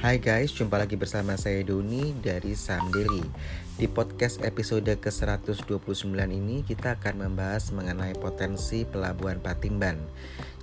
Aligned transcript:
Hai 0.00 0.16
guys, 0.16 0.56
jumpa 0.56 0.80
lagi 0.80 0.96
bersama 0.96 1.36
saya 1.36 1.60
Doni 1.60 2.16
dari 2.24 2.56
Samdeli. 2.56 3.20
Di 3.76 3.84
podcast 3.84 4.40
episode 4.40 4.88
ke-129 4.96 6.08
ini 6.24 6.64
kita 6.64 6.96
akan 6.96 7.28
membahas 7.28 7.68
mengenai 7.68 8.16
potensi 8.16 8.88
Pelabuhan 8.88 9.44
Patimban. 9.44 10.00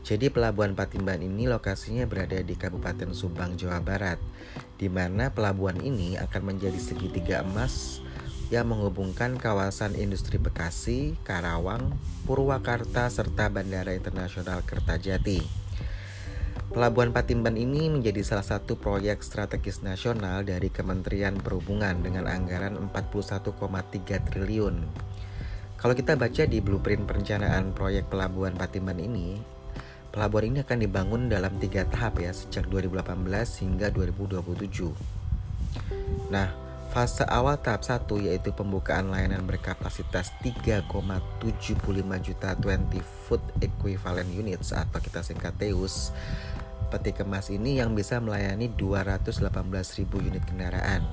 Jadi 0.02 0.34
Pelabuhan 0.34 0.74
Patimban 0.74 1.22
ini 1.22 1.46
lokasinya 1.46 2.10
berada 2.10 2.42
di 2.42 2.58
Kabupaten 2.58 3.14
Subang, 3.14 3.54
Jawa 3.54 3.78
Barat, 3.78 4.18
di 4.82 4.90
mana 4.90 5.30
pelabuhan 5.30 5.86
ini 5.86 6.18
akan 6.18 6.58
menjadi 6.58 6.82
segitiga 6.82 7.46
emas 7.46 8.02
yang 8.50 8.74
menghubungkan 8.74 9.38
kawasan 9.38 9.94
industri 10.02 10.42
Bekasi, 10.42 11.14
Karawang, 11.22 11.94
Purwakarta, 12.26 13.06
serta 13.14 13.54
Bandara 13.54 13.94
Internasional 13.94 14.66
Kertajati. 14.66 15.67
Pelabuhan 16.78 17.10
Patimban 17.10 17.58
ini 17.58 17.90
menjadi 17.90 18.22
salah 18.22 18.46
satu 18.46 18.78
proyek 18.78 19.26
strategis 19.26 19.82
nasional 19.82 20.46
dari 20.46 20.70
Kementerian 20.70 21.34
Perhubungan 21.34 22.06
dengan 22.06 22.30
anggaran 22.30 22.78
41,3 22.78 23.58
triliun. 24.30 24.86
Kalau 25.74 25.98
kita 25.98 26.14
baca 26.14 26.46
di 26.46 26.62
blueprint 26.62 27.10
perencanaan 27.10 27.74
proyek 27.74 28.14
Pelabuhan 28.14 28.54
Patimban 28.54 29.02
ini, 29.02 29.42
pelabuhan 30.14 30.54
ini 30.54 30.62
akan 30.62 30.78
dibangun 30.78 31.34
dalam 31.34 31.58
tiga 31.58 31.82
tahap 31.90 32.22
ya 32.22 32.30
sejak 32.30 32.70
2018 32.70 33.26
hingga 33.66 33.90
2027. 33.90 34.94
Nah, 36.30 36.54
fase 36.94 37.26
awal 37.26 37.58
tahap 37.58 37.82
1 37.90 38.06
yaitu 38.22 38.54
pembukaan 38.54 39.10
layanan 39.10 39.42
berkapasitas 39.50 40.30
3,75 40.46 40.86
juta 42.22 42.54
20 42.54 43.02
foot 43.02 43.42
equivalent 43.66 44.30
units 44.30 44.78
atau 44.78 45.02
kita 45.02 45.26
singkat 45.26 45.58
TEUS 45.58 46.14
peti 46.88 47.12
kemas 47.12 47.52
ini 47.52 47.80
yang 47.80 47.92
bisa 47.94 48.18
melayani 48.24 48.72
218.000 48.74 50.08
unit 50.24 50.44
kendaraan 50.48 51.04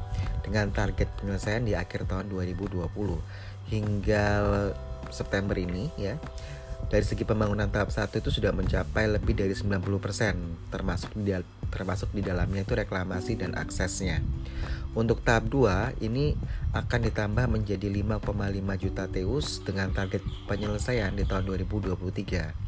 dengan 0.47 0.71
target 0.71 1.11
penyelesaian 1.19 1.67
di 1.67 1.75
akhir 1.75 2.07
tahun 2.07 2.31
2020 2.31 2.87
hingga 3.71 4.27
September 5.11 5.57
ini 5.59 5.91
ya. 5.99 6.17
Dari 6.85 7.01
segi 7.01 7.25
pembangunan 7.25 7.73
tahap 7.73 7.89
1 7.89 8.21
itu 8.21 8.29
sudah 8.29 8.53
mencapai 8.53 9.09
lebih 9.09 9.33
dari 9.33 9.57
90% 9.57 10.69
termasuk 10.69 11.17
di 11.17 11.33
termasuk 11.73 12.13
di 12.13 12.21
dalamnya 12.21 12.63
itu 12.63 12.77
reklamasi 12.77 13.41
dan 13.41 13.57
aksesnya. 13.57 14.21
Untuk 14.95 15.27
tahap 15.27 15.51
2 15.51 15.99
ini 16.07 16.39
akan 16.71 17.01
ditambah 17.11 17.51
menjadi 17.51 17.91
5,5 17.91 18.23
juta 18.79 19.05
teus 19.11 19.59
dengan 19.67 19.91
target 19.91 20.23
penyelesaian 20.47 21.11
di 21.19 21.27
tahun 21.27 21.51
2023. 21.51 22.65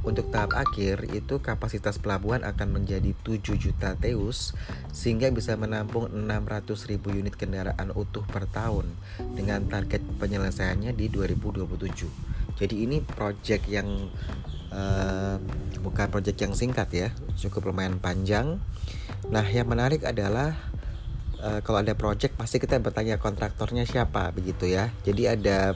Untuk 0.00 0.32
tahap 0.32 0.56
akhir 0.56 1.12
itu 1.12 1.40
kapasitas 1.44 2.00
pelabuhan 2.00 2.40
akan 2.44 2.80
menjadi 2.80 3.12
7 3.20 3.56
juta 3.56 3.96
teus 3.96 4.56
sehingga 4.92 5.28
bisa 5.28 5.56
menampung 5.60 6.08
600 6.08 6.88
ribu 6.88 7.12
unit 7.12 7.36
kendaraan 7.36 7.92
utuh 7.92 8.24
per 8.24 8.48
tahun 8.48 8.88
dengan 9.36 9.64
target 9.68 10.00
penyelesaiannya 10.20 10.96
di 10.96 11.08
2027. 11.08 12.60
Jadi 12.60 12.76
ini 12.76 13.00
project 13.04 13.68
yang 13.68 13.88
uh, 14.72 15.36
bukan 15.80 16.08
project 16.08 16.38
yang 16.44 16.52
singkat 16.56 16.88
ya, 16.92 17.08
cukup 17.36 17.72
lumayan 17.72 18.00
panjang. 18.00 18.60
Nah, 19.28 19.44
yang 19.44 19.68
menarik 19.68 20.04
adalah 20.04 20.56
uh, 21.42 21.60
kalau 21.64 21.80
ada 21.80 21.96
project 21.96 22.36
pasti 22.36 22.60
kita 22.60 22.78
bertanya 22.78 23.16
kontraktornya 23.16 23.88
siapa 23.88 24.30
begitu 24.30 24.68
ya. 24.68 24.92
Jadi 25.02 25.26
ada 25.26 25.74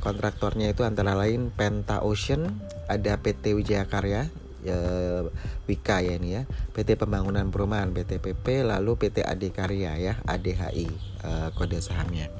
kontraktornya 0.00 0.70
itu 0.70 0.84
antara 0.86 1.16
lain 1.16 1.50
Penta 1.50 2.04
Ocean, 2.04 2.62
ada 2.86 3.18
PT 3.18 3.56
Wijaya 3.56 3.88
Karya, 3.88 4.30
ya, 4.62 4.78
Wika 5.66 5.98
ya 6.02 6.14
ini 6.14 6.38
ya, 6.38 6.42
PT 6.74 6.94
Pembangunan 6.94 7.48
Perumahan 7.50 7.90
(PTPP), 7.90 8.62
lalu 8.62 8.94
PT 8.94 9.26
Adikarya 9.26 9.98
ya, 9.98 10.14
ADHI 10.26 10.86
uh, 11.26 11.48
kode 11.54 11.82
sahamnya. 11.82 12.30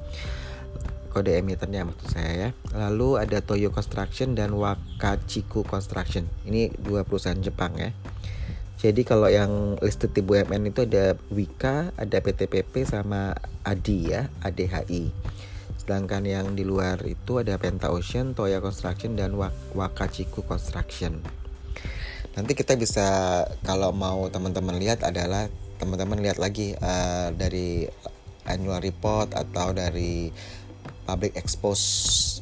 Kode 1.11 1.33
emitennya 1.33 1.89
maksud 1.89 2.13
saya 2.13 2.33
ya. 2.37 2.49
Lalu 2.77 3.17
ada 3.17 3.41
Toyo 3.41 3.73
Construction 3.73 4.37
dan 4.37 4.53
Wakachiku 4.53 5.65
Construction. 5.65 6.29
Ini 6.45 6.77
dua 6.77 7.09
perusahaan 7.09 7.41
Jepang 7.41 7.73
ya. 7.81 7.91
Jadi 8.77 9.09
kalau 9.09 9.33
yang 9.33 9.81
listed 9.81 10.13
di 10.13 10.21
BUMN 10.21 10.69
itu 10.69 10.85
ada 10.85 11.17
Wika, 11.33 11.97
ada 11.97 12.19
PTPP 12.21 12.85
sama 12.85 13.33
Adi 13.65 14.13
ya, 14.13 14.29
ADHI. 14.45 15.09
Sedangkan 15.81 16.29
yang 16.29 16.53
di 16.53 16.61
luar 16.61 17.01
itu 17.09 17.41
ada 17.41 17.57
Penta 17.57 17.89
Ocean, 17.89 18.37
Toya 18.37 18.61
Construction, 18.61 19.17
dan 19.17 19.33
Wakachiku 19.73 20.45
Construction. 20.45 21.25
Nanti 22.37 22.53
kita 22.53 22.77
bisa 22.77 23.07
kalau 23.65 23.97
mau 23.97 24.29
teman-teman 24.29 24.77
lihat 24.77 25.01
adalah 25.09 25.49
teman-teman 25.81 26.21
lihat 26.21 26.37
lagi 26.37 26.77
uh, 26.77 27.33
dari 27.33 27.89
annual 28.45 28.85
report 28.85 29.33
atau 29.33 29.73
dari 29.73 30.29
public 31.07 31.39
expose 31.39 31.83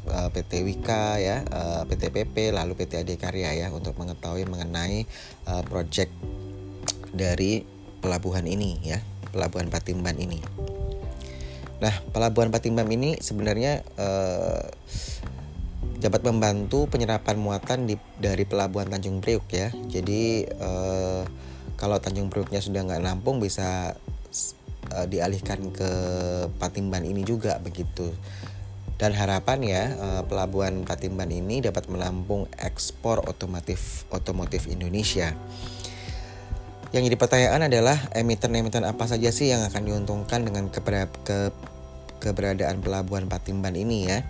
uh, 0.09 0.33
PT 0.33 0.65
Wika 0.65 1.21
ya, 1.21 1.45
uh, 1.45 1.85
PT 1.85 2.09
PP 2.11 2.51
lalu 2.57 2.73
PT 2.75 3.05
Adikarya 3.05 3.53
ya 3.53 3.69
untuk 3.71 3.95
mengetahui 4.01 4.49
mengenai 4.49 5.05
uh, 5.47 5.63
project 5.69 6.11
dari 7.15 7.63
pelabuhan 8.03 8.49
ini 8.49 8.81
ya, 8.83 8.99
pelabuhan 9.31 9.69
Patimban 9.71 10.19
ini. 10.19 10.41
Nah, 11.85 11.95
pelabuhan 12.17 12.49
Patimban 12.49 12.89
ini 12.89 13.21
sebenarnya 13.21 13.85
eh, 14.01 14.65
dapat 16.01 16.21
membantu 16.25 16.89
penyerapan 16.89 17.37
muatan 17.37 17.85
di, 17.85 18.01
dari 18.17 18.49
pelabuhan 18.49 18.89
Tanjung 18.89 19.21
Priuk 19.21 19.45
ya. 19.53 19.69
Jadi 19.93 20.49
eh, 20.49 21.23
kalau 21.77 22.01
Tanjung 22.01 22.33
Priuknya 22.33 22.65
sudah 22.65 22.89
nggak 22.89 23.05
nampung 23.05 23.37
bisa 23.37 23.93
eh, 24.93 25.07
dialihkan 25.13 25.75
ke 25.77 25.91
Patimban 26.57 27.05
ini 27.05 27.21
juga 27.21 27.61
begitu. 27.61 28.17
Dan 29.05 29.13
harapan 29.13 29.61
ya 29.61 29.83
eh, 29.93 30.23
pelabuhan 30.25 30.89
Patimban 30.89 31.29
ini 31.29 31.61
dapat 31.61 31.93
menampung 31.93 32.49
ekspor 32.57 33.21
otomotif 33.29 34.09
otomotif 34.09 34.65
Indonesia. 34.65 35.37
Yang 36.97 37.13
jadi 37.13 37.17
pertanyaan 37.21 37.69
adalah 37.69 38.01
emiten-emiten 38.17 38.81
apa 38.89 39.05
saja 39.05 39.29
sih 39.29 39.53
yang 39.53 39.61
akan 39.69 39.83
diuntungkan 39.85 40.49
dengan 40.49 40.73
ke, 40.73 40.81
ke 41.21 41.53
keberadaan 42.25 42.81
pelabuhan 42.81 43.29
Patimban 43.29 43.77
ini 43.77 44.09
ya. 44.09 44.25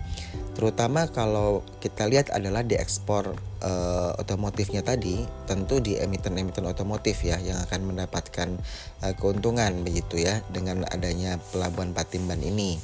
Terutama 0.59 1.07
kalau 1.07 1.63
kita 1.79 2.03
lihat 2.11 2.35
adalah 2.35 2.67
di 2.67 2.75
ekspor 2.75 3.31
uh, 3.63 4.11
otomotifnya 4.19 4.83
tadi, 4.83 5.23
tentu 5.47 5.79
di 5.79 5.95
emiten-emiten 5.95 6.67
otomotif 6.67 7.23
ya 7.23 7.39
yang 7.39 7.63
akan 7.63 7.95
mendapatkan 7.95 8.59
uh, 9.07 9.13
keuntungan 9.15 9.87
begitu 9.87 10.19
ya 10.19 10.43
dengan 10.51 10.83
adanya 10.91 11.39
pelabuhan 11.55 11.95
Patimban 11.95 12.43
ini. 12.43 12.75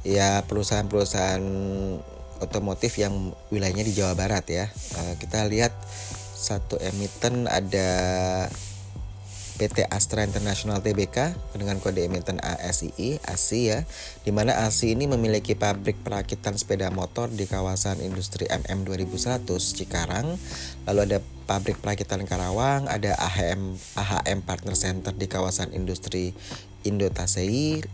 Ya 0.00 0.40
perusahaan-perusahaan 0.48 1.44
otomotif 2.42 2.98
yang 2.98 3.36
wilayahnya 3.52 3.84
di 3.86 3.94
Jawa 3.94 4.18
Barat 4.18 4.44
ya. 4.50 4.66
Uh, 4.98 5.14
kita 5.20 5.46
lihat 5.46 5.70
satu 6.34 6.74
emiten 6.82 7.46
ada 7.46 7.88
PT 9.62 9.86
Astra 9.86 10.26
International 10.26 10.82
Tbk 10.82 11.38
dengan 11.54 11.78
kode 11.78 12.02
emiten 12.02 12.42
ASII, 12.42 13.22
ASI 13.22 13.60
ya, 13.70 13.86
di 14.26 14.34
mana 14.34 14.66
ASI 14.66 14.98
ini 14.98 15.06
memiliki 15.06 15.54
pabrik 15.54 16.02
perakitan 16.02 16.58
sepeda 16.58 16.90
motor 16.90 17.30
di 17.30 17.46
kawasan 17.46 18.02
industri 18.02 18.50
MM 18.50 18.82
2100 18.82 19.46
Cikarang, 19.78 20.34
lalu 20.88 21.00
ada 21.06 21.18
pabrik 21.46 21.78
perakitan 21.78 22.26
Karawang, 22.26 22.90
ada 22.90 23.14
AHM 23.14 23.78
AHM 23.94 24.42
Partner 24.42 24.74
Center 24.74 25.14
di 25.14 25.30
kawasan 25.30 25.70
industri 25.76 26.34
Indotasei, 26.82 27.86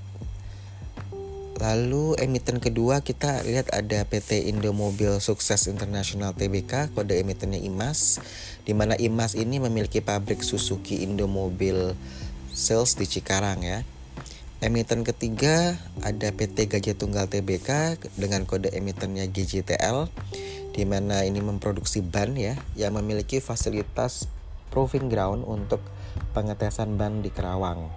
Lalu 1.58 2.14
emiten 2.22 2.62
kedua 2.62 3.02
kita 3.02 3.42
lihat 3.42 3.74
ada 3.74 4.06
PT 4.06 4.46
Indomobil 4.46 5.18
Sukses 5.18 5.66
Internasional 5.66 6.30
Tbk, 6.30 6.94
kode 6.94 7.18
emitennya 7.18 7.58
IMAS, 7.58 8.22
di 8.62 8.78
mana 8.78 8.94
IMAS 8.94 9.34
ini 9.34 9.58
memiliki 9.58 9.98
pabrik 9.98 10.46
Suzuki 10.46 11.02
Indomobil 11.02 11.98
Sales 12.54 12.94
di 12.94 13.10
Cikarang 13.10 13.66
ya. 13.66 13.82
Emiten 14.62 15.02
ketiga 15.02 15.74
ada 16.06 16.30
PT 16.30 16.70
Gajah 16.70 16.94
Tunggal 16.94 17.26
Tbk 17.26 17.98
dengan 18.14 18.46
kode 18.46 18.70
emitennya 18.70 19.26
GJTL, 19.26 20.06
di 20.70 20.86
mana 20.86 21.26
ini 21.26 21.42
memproduksi 21.42 22.06
ban 22.06 22.38
ya, 22.38 22.54
yang 22.78 22.94
memiliki 22.94 23.42
fasilitas 23.42 24.30
proving 24.70 25.10
ground 25.10 25.42
untuk 25.42 25.82
pengetesan 26.38 26.94
ban 26.94 27.18
di 27.18 27.34
Kerawang. 27.34 27.90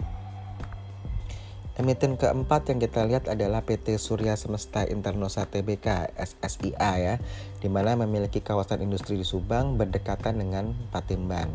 Emiten 1.81 2.13
keempat 2.13 2.69
yang 2.69 2.77
kita 2.77 3.09
lihat 3.09 3.25
adalah 3.25 3.65
PT 3.65 3.97
Surya 3.97 4.37
Semesta 4.37 4.85
Internosa 4.85 5.49
Tbk 5.49 6.13
SSIA 6.13 6.91
ya, 7.01 7.15
di 7.57 7.73
mana 7.73 7.97
memiliki 7.97 8.37
kawasan 8.37 8.85
industri 8.85 9.17
di 9.17 9.25
Subang 9.25 9.81
berdekatan 9.81 10.37
dengan 10.37 10.77
Patimban. 10.93 11.49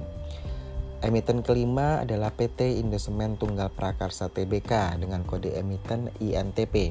Emiten 0.98 1.46
kelima 1.46 2.02
adalah 2.02 2.34
PT 2.34 2.82
Indosemen 2.82 3.38
Tunggal 3.38 3.70
Prakarsa 3.70 4.26
Tbk 4.26 4.98
dengan 4.98 5.22
kode 5.22 5.54
emiten 5.54 6.10
INTP. 6.18 6.90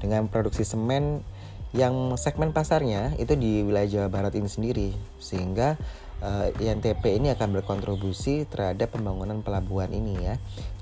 Dengan 0.00 0.32
produksi 0.32 0.64
semen 0.64 1.28
Yang 1.76 2.24
segmen 2.24 2.56
pasarnya 2.56 3.12
itu 3.20 3.36
di 3.36 3.60
wilayah 3.60 4.08
Jawa 4.08 4.08
Barat 4.08 4.32
ini 4.32 4.48
sendiri, 4.48 4.96
sehingga 5.20 5.76
uh, 6.22 6.48
eh, 6.48 6.70
INTP 6.70 7.18
ini 7.18 7.32
akan 7.32 7.60
berkontribusi 7.60 8.48
terhadap 8.48 8.96
pembangunan 8.96 9.40
pelabuhan 9.42 9.92
ini 9.92 10.14
ya. 10.20 10.34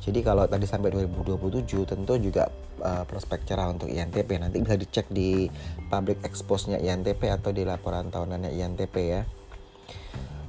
Jadi 0.05 0.21
kalau 0.21 0.45
tadi 0.45 0.69
sampai 0.69 0.93
2027 0.93 1.65
tentu 1.89 2.13
juga 2.21 2.53
uh, 2.85 3.09
prospek 3.09 3.49
cerah 3.49 3.73
untuk 3.73 3.89
INTP. 3.89 4.37
Nanti 4.37 4.61
bisa 4.61 4.77
dicek 4.77 5.07
di 5.09 5.49
public 5.89 6.21
expose-nya 6.23 6.79
INTP 6.79 7.33
atau 7.33 7.51
di 7.51 7.65
laporan 7.65 8.13
tahunannya 8.13 8.53
INTP 8.53 8.95
ya. 9.01 9.23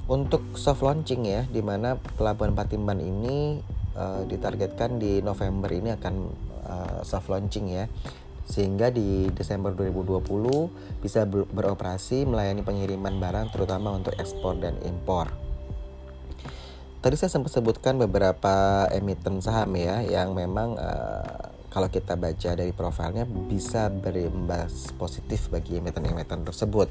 Untuk 0.06 0.54
soft 0.54 0.86
launching 0.86 1.26
ya, 1.26 1.42
di 1.50 1.64
mana 1.64 1.98
pelabuhan 1.98 2.54
Patimban 2.54 3.02
ini 3.02 3.58
uh, 3.98 4.22
ditargetkan 4.22 5.02
di 5.02 5.18
November 5.18 5.72
ini 5.72 5.90
akan 5.96 6.14
uh, 6.62 7.00
soft 7.02 7.26
launching 7.32 7.74
ya 7.74 7.90
sehingga 8.46 8.94
di 8.94 9.26
Desember 9.34 9.74
2020 9.74 11.02
bisa 11.02 11.26
beroperasi 11.26 12.24
melayani 12.24 12.62
pengiriman 12.62 13.18
barang 13.18 13.50
terutama 13.50 13.92
untuk 13.92 14.14
ekspor 14.16 14.56
dan 14.62 14.78
impor. 14.86 15.34
Tadi 17.02 17.14
saya 17.14 17.30
sempat 17.30 17.54
sebutkan 17.54 17.98
beberapa 18.02 18.86
emiten 18.90 19.38
saham 19.38 19.78
ya 19.78 20.02
yang 20.02 20.34
memang 20.34 20.74
uh, 20.74 21.54
kalau 21.70 21.92
kita 21.92 22.16
baca 22.16 22.50
dari 22.56 22.72
profilnya 22.72 23.28
bisa 23.28 23.92
berimbas 23.92 24.90
positif 24.96 25.52
bagi 25.52 25.78
emiten-emiten 25.78 26.42
tersebut. 26.42 26.88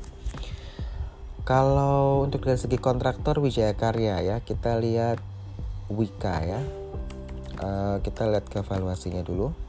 Kalau 1.41 2.21
untuk 2.23 2.45
dari 2.45 2.57
segi 2.57 2.77
kontraktor 2.77 3.41
Wijaya 3.41 3.73
Karya 3.73 4.21
ya 4.21 4.35
kita 4.45 4.77
lihat 4.77 5.19
Wika 5.89 6.37
ya. 6.45 6.61
Uh, 7.55 7.97
kita 8.03 8.29
lihat 8.29 8.45
ke 8.47 8.61
valuasinya 8.61 9.23
dulu. 9.25 9.64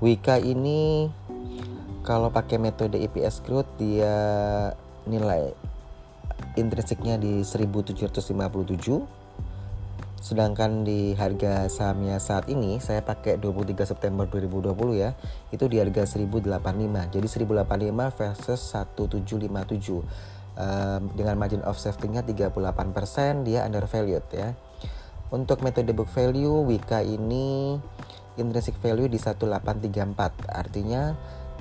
Wika 0.00 0.40
ini 0.40 1.12
kalau 2.00 2.32
pakai 2.32 2.56
metode 2.56 2.96
EPS 2.96 3.44
growth 3.44 3.68
dia 3.76 4.16
nilai 5.04 5.52
intrinsiknya 6.56 7.20
di 7.20 7.44
1757 7.44 8.24
sedangkan 10.20 10.84
di 10.84 11.16
harga 11.16 11.68
sahamnya 11.72 12.20
saat 12.20 12.48
ini 12.52 12.76
saya 12.80 13.00
pakai 13.00 13.40
23 13.40 13.88
September 13.88 14.28
2020 14.28 14.72
ya 15.00 15.16
itu 15.48 15.64
di 15.68 15.80
harga 15.80 16.04
1085 16.04 16.48
jadi 17.12 17.26
1085 17.28 18.20
versus 18.20 18.60
1757 18.72 20.04
um, 20.60 21.02
dengan 21.16 21.34
margin 21.40 21.64
of 21.64 21.80
safety-nya 21.80 22.24
38% 22.24 23.48
dia 23.48 23.64
undervalued 23.64 24.24
ya. 24.32 24.52
Untuk 25.30 25.62
metode 25.62 25.94
book 25.94 26.10
value 26.10 26.66
Wika 26.66 27.06
ini 27.06 27.78
intrinsic 28.38 28.78
value 28.78 29.10
di 29.10 29.18
1834 29.18 30.46
artinya 30.50 31.14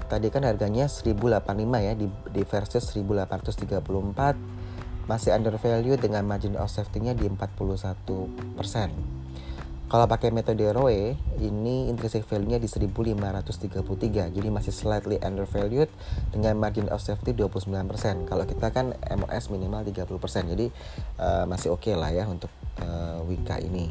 tadi 0.10 0.30
kan 0.34 0.42
harganya 0.46 0.90
1085 0.90 1.86
ya 1.86 1.94
di, 1.94 2.10
di 2.34 2.44
versus 2.46 2.86
1834 2.98 4.60
masih 5.10 5.34
under 5.34 5.58
value 5.58 5.98
dengan 5.98 6.22
margin 6.22 6.54
of 6.54 6.70
safety-nya 6.70 7.18
di 7.18 7.26
41%. 7.26 8.06
Kalau 9.90 10.06
pakai 10.06 10.30
metode 10.30 10.70
ROE, 10.70 11.18
ini 11.42 11.90
intrinsic 11.90 12.30
value-nya 12.30 12.62
di 12.62 12.70
1533. 12.70 14.30
Jadi 14.30 14.48
masih 14.54 14.70
slightly 14.70 15.18
undervalued 15.26 15.90
dengan 16.30 16.62
margin 16.62 16.94
of 16.94 17.02
safety 17.02 17.34
29%. 17.34 18.30
Kalau 18.30 18.46
kita 18.46 18.70
kan 18.70 18.94
MOS 19.02 19.50
minimal 19.50 19.82
30%. 19.82 20.54
Jadi 20.54 20.70
uh, 21.18 21.50
masih 21.50 21.74
oke 21.74 21.90
okay 21.90 21.98
lah 21.98 22.14
ya 22.14 22.30
untuk 22.30 22.54
uh, 22.86 23.26
Wika 23.26 23.58
ini 23.58 23.90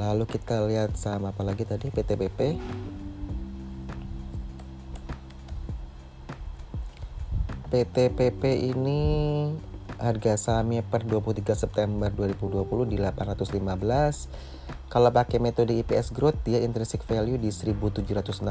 lalu 0.00 0.24
kita 0.24 0.64
lihat 0.64 0.96
saham 0.96 1.28
apa 1.28 1.44
lagi 1.44 1.68
tadi? 1.68 1.92
PTPP 1.92 2.56
PTPP 7.70 8.72
ini 8.72 9.02
harga 10.00 10.40
sahamnya 10.40 10.80
per 10.80 11.04
23 11.06 11.44
September 11.54 12.08
2020 12.08 12.88
di 12.88 12.96
815 12.98 14.90
kalau 14.90 15.06
pakai 15.14 15.38
metode 15.38 15.78
EPS 15.78 16.10
growth 16.10 16.34
dia 16.42 16.58
intrinsic 16.66 17.06
value 17.06 17.38
di 17.38 17.54
1767 17.54 18.42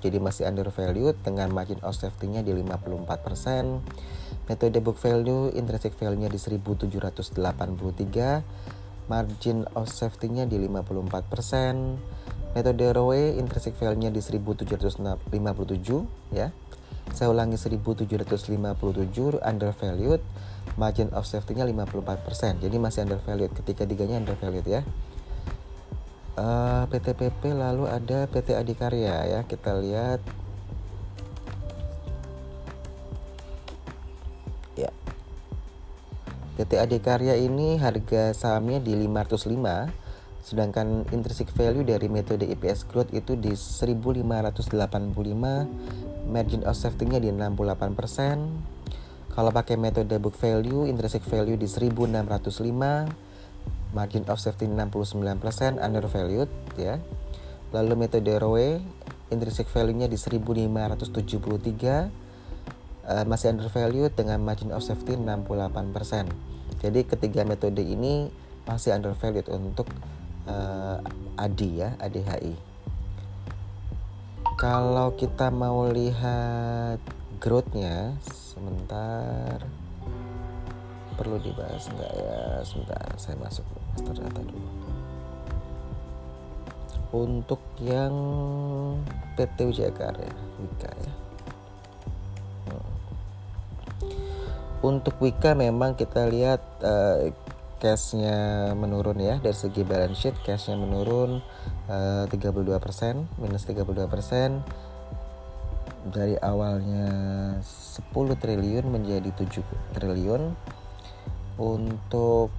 jadi 0.00 0.16
masih 0.16 0.48
undervalued 0.48 1.12
dengan 1.20 1.52
margin 1.52 1.76
of 1.84 1.92
safety-nya 1.92 2.40
di 2.40 2.56
54% 2.56 3.84
metode 4.48 4.80
book 4.80 4.96
value 4.96 5.52
intrinsic 5.52 5.92
value-nya 5.98 6.32
di 6.32 6.40
1783 6.40 7.36
margin 9.08 9.64
of 9.74 9.88
safety-nya 9.88 10.44
di 10.44 10.60
54%, 10.60 12.52
metode 12.52 12.86
ROE 12.92 13.36
intrinsic 13.40 13.74
value-nya 13.76 14.12
di 14.12 14.20
1757 14.20 15.26
ya. 16.36 16.52
Saya 17.08 17.32
ulangi 17.32 17.56
1757 17.56 19.40
undervalued, 19.40 20.20
margin 20.76 21.08
of 21.16 21.24
safety-nya 21.24 21.64
54%. 21.64 22.60
Jadi 22.60 22.76
masih 22.76 23.08
undervalued 23.08 23.52
ketika 23.56 23.88
tiganya 23.88 24.20
undervalued 24.20 24.68
ya. 24.68 24.84
Uh, 26.38 26.84
eh, 26.84 26.84
PTPP 26.92 27.50
lalu 27.56 27.88
ada 27.88 28.28
PT 28.28 28.54
Adikarya 28.54 29.26
ya. 29.26 29.40
Kita 29.48 29.74
lihat 29.80 30.20
PT 36.58 36.82
Adikarya 36.82 37.38
ini 37.38 37.78
harga 37.78 38.34
sahamnya 38.34 38.82
di 38.82 38.98
505 38.98 39.46
sedangkan 40.42 41.06
intrinsic 41.14 41.54
value 41.54 41.86
dari 41.86 42.10
metode 42.10 42.50
EPS 42.50 42.90
growth 42.90 43.14
itu 43.14 43.38
di 43.38 43.54
1585 43.54 44.26
margin 46.26 46.66
of 46.66 46.74
safety-nya 46.74 47.22
di 47.22 47.30
68% 47.30 49.30
kalau 49.38 49.54
pakai 49.54 49.78
metode 49.78 50.18
book 50.18 50.34
value 50.34 50.90
intrinsic 50.90 51.22
value 51.22 51.54
di 51.54 51.70
1605 51.70 53.28
margin 53.92 54.24
of 54.28 54.40
safety 54.40 54.66
69% 54.68 55.78
undervalued 55.80 56.48
ya. 56.76 57.00
Lalu 57.72 58.08
metode 58.08 58.32
ROE 58.40 58.80
intrinsic 59.28 59.68
value-nya 59.68 60.08
di 60.08 60.16
1573 60.16 62.08
uh, 63.08 63.24
masih 63.24 63.56
undervalued 63.56 64.12
dengan 64.12 64.38
margin 64.44 64.70
of 64.70 64.84
safety 64.84 65.16
68%. 65.16 66.28
Jadi 66.84 67.00
ketiga 67.08 67.42
metode 67.42 67.80
ini 67.82 68.28
masih 68.68 68.94
undervalued 68.94 69.48
untuk 69.48 69.88
uh, 70.46 71.00
ADI 71.40 71.70
ya, 71.82 71.90
ADHI. 71.98 72.54
Kalau 74.60 75.16
kita 75.16 75.48
mau 75.50 75.88
lihat 75.88 77.00
growth-nya 77.40 78.18
sebentar 78.26 79.62
perlu 81.18 81.34
dibahas 81.42 81.90
enggak 81.90 82.14
ya 82.14 82.62
sebentar 82.62 83.02
saya 83.18 83.34
masuk 83.42 83.66
master 83.90 84.14
data 84.22 84.38
dulu 84.38 84.70
untuk 87.10 87.58
yang 87.82 88.14
PT 89.34 89.66
Wijaya 89.66 89.90
Karya 89.90 90.30
Wika 90.62 90.90
ya 90.94 91.27
untuk 94.78 95.18
Wika 95.18 95.58
memang 95.58 95.98
kita 95.98 96.30
lihat 96.30 96.62
uh, 96.86 97.30
cashnya 97.78 98.70
menurun 98.74 99.18
ya. 99.18 99.38
Dari 99.38 99.54
segi 99.54 99.82
balance 99.82 100.18
sheet 100.18 100.36
cashnya 100.42 100.78
menurun 100.78 101.42
uh, 101.90 102.26
32% 102.30 103.38
minus 103.38 103.66
32% 103.66 104.62
dari 106.08 106.38
awalnya 106.38 107.08
10 107.58 108.14
triliun 108.14 108.86
menjadi 108.86 109.30
7 109.34 109.98
triliun. 109.98 110.54
Untuk 111.58 112.54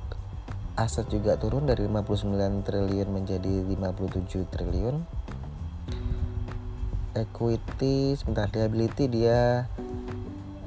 aset 0.76 1.08
juga 1.08 1.40
turun 1.40 1.68
dari 1.68 1.88
59 1.88 2.68
triliun 2.68 3.10
menjadi 3.12 3.64
57 3.64 4.44
triliun. 4.52 4.96
Equity 7.16 8.16
sebentar 8.16 8.52
liability 8.52 9.08
dia 9.08 9.72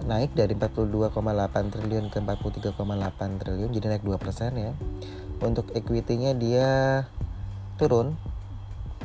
naik 0.05 0.35
dari 0.35 0.55
42,8 0.59 1.73
triliun 1.73 2.07
ke 2.11 2.19
43,8 2.21 3.41
triliun 3.41 3.71
jadi 3.73 3.87
naik 3.97 4.05
2% 4.05 4.19
ya. 4.59 4.73
Untuk 5.43 5.71
equity-nya 5.75 6.35
dia 6.39 6.71
turun 7.81 8.15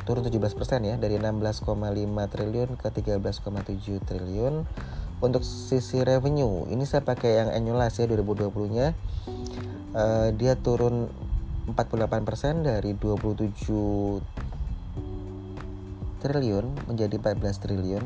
turun 0.06 0.24
17% 0.24 0.40
ya 0.88 0.96
dari 0.96 1.20
16,5 1.20 1.66
triliun 2.32 2.70
ke 2.80 2.88
13,7 2.88 4.06
triliun. 4.06 4.54
Untuk 5.18 5.42
sisi 5.42 5.98
revenue 6.06 6.70
ini 6.70 6.86
saya 6.86 7.02
pakai 7.02 7.42
yang 7.42 7.48
annualized 7.50 7.98
ya 7.98 8.06
2020 8.06 8.70
nya 8.70 8.94
uh, 9.98 10.30
dia 10.30 10.54
turun 10.54 11.10
48% 11.68 12.64
dari 12.64 12.96
27 12.96 14.22
triliun 16.18 16.66
menjadi 16.90 17.14
14 17.18 17.62
triliun 17.62 18.04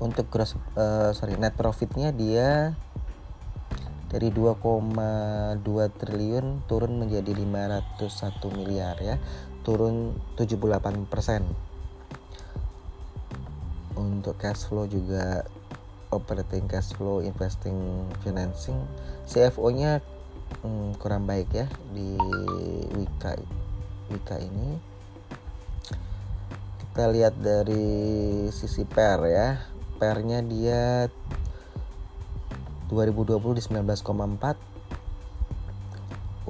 untuk 0.00 0.30
gross 0.32 0.56
uh, 0.78 1.12
sorry 1.12 1.36
net 1.36 1.58
profitnya 1.58 2.14
dia 2.14 2.76
dari 4.12 4.28
2,2 4.28 5.64
triliun 5.96 6.68
turun 6.68 6.92
menjadi 7.00 7.32
501 7.32 8.60
miliar 8.60 9.00
ya. 9.00 9.16
Turun 9.64 10.12
78% 10.36 10.76
untuk 13.96 14.36
cash 14.36 14.68
flow 14.68 14.84
juga 14.84 15.48
operating 16.12 16.68
cash 16.68 16.92
flow 16.92 17.24
investing 17.24 18.04
financing 18.20 18.76
CFO 19.24 19.72
nya 19.72 20.04
hmm, 20.60 21.00
kurang 21.00 21.24
baik 21.24 21.48
ya 21.56 21.66
di 21.96 22.12
Wika 22.92 23.40
Wika 24.12 24.36
ini. 24.44 24.76
Kita 26.84 27.08
lihat 27.08 27.40
dari 27.40 27.88
sisi 28.52 28.84
per 28.84 29.24
ya 29.24 29.71
pernya 30.02 30.42
dia 30.42 31.06
2020 32.90 33.38
di 33.54 33.62
19,4 33.70 34.02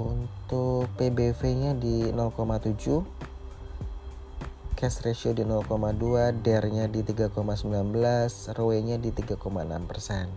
untuk 0.01 0.89
PBV 0.97 1.41
nya 1.61 1.77
di 1.77 2.09
0,7 2.09 3.05
cash 4.73 5.05
ratio 5.05 5.37
di 5.37 5.45
0,2 5.45 6.33
DER 6.41 6.65
nya 6.73 6.89
di 6.89 7.05
3,19 7.05 8.57
ROE 8.57 8.79
nya 8.81 8.97
di 8.97 9.13
3,6 9.13 9.37
persen. 9.85 10.33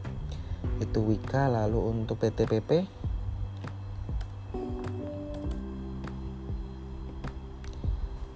Itu 0.83 1.07
Wika 1.07 1.47
lalu 1.47 1.79
untuk 1.87 2.19
PTPP 2.19 2.83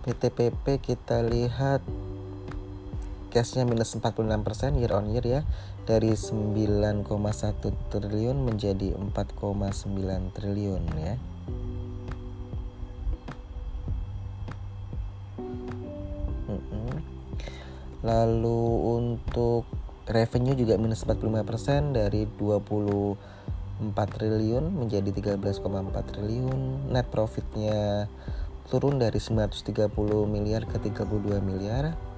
PTPP 0.07 0.79
kita 0.79 1.19
lihat 1.27 1.83
cashnya 3.29 3.63
minus 3.63 3.93
46% 3.93 4.81
year 4.81 4.93
on 4.93 5.09
year 5.13 5.25
ya. 5.25 5.41
Dari 5.86 6.13
9,1 6.13 7.05
triliun 7.89 8.38
menjadi 8.45 8.93
4,9 8.93 10.36
triliun 10.36 10.83
ya. 10.98 11.15
Lalu 18.00 18.62
untuk 18.95 19.67
revenue 20.07 20.55
juga 20.55 20.79
minus 20.79 21.03
45% 21.05 21.93
dari 21.93 22.25
24 22.25 23.17
triliun 23.93 24.65
menjadi 24.71 25.09
13,4 25.38 26.09
triliun. 26.09 26.89
Net 26.89 27.05
profitnya 27.12 28.07
turun 28.69 29.01
dari 29.01 29.17
930 29.17 29.89
miliar 30.29 30.63
ke 30.69 30.77
32 30.79 31.41
miliar 31.41 32.08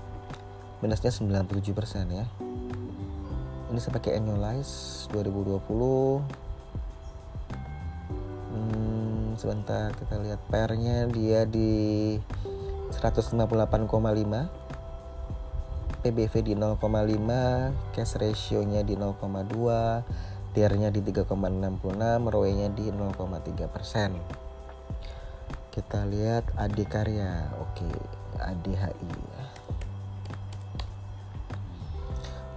minusnya 0.81 1.13
97% 1.13 2.09
ya. 2.09 2.25
Ini 3.71 3.79
saya 3.79 3.93
pakai 3.95 4.19
annualize 4.19 5.07
2020 5.15 5.61
hmm, 8.51 9.39
sebentar 9.39 9.95
kita 9.95 10.19
lihat 10.19 10.41
pernya 10.51 11.07
dia 11.07 11.47
di 11.47 12.19
158,5 12.91 13.39
PBV 16.01 16.33
di 16.43 16.53
0,5 16.57 17.93
cash 17.95 18.17
ratio 18.19 18.65
nya 18.65 18.81
di 18.81 18.97
0,2 18.97 20.51
DR 20.51 20.73
nya 20.75 20.91
di 20.91 20.99
3,66 20.99 21.31
ROE 22.27 22.51
nya 22.51 22.67
di 22.73 22.91
0,3 22.91 23.71
persen. 23.71 24.19
Kita 25.71 26.03
lihat 26.03 26.51
adikarya 26.59 27.55
oke 27.55 27.87
ADHI 28.35 29.30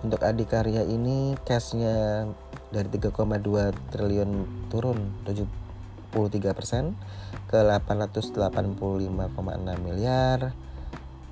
untuk 0.05 0.21
adikarya 0.21 0.85
ini 0.85 1.33
cashnya 1.49 2.29
dari 2.69 2.93
3,2 2.93 3.73
triliun 3.89 4.31
turun 4.69 4.99
73 5.25 6.53
persen 6.53 6.93
ke 7.49 7.57
885,6 7.57 8.45
miliar. 9.81 10.53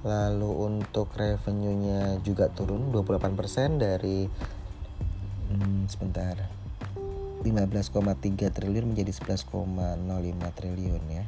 Lalu 0.03 0.51
untuk 0.67 1.15
revenue-nya 1.15 2.19
juga 2.27 2.51
turun 2.51 2.91
28 2.91 3.39
persen 3.39 3.79
dari 3.79 4.27
hmm, 5.47 5.87
sebentar 5.87 6.35
15,3 7.45 8.51
triliun 8.51 8.87
menjadi 8.97 9.13
11,05 9.15 10.59
triliun 10.59 11.05
ya. 11.13 11.25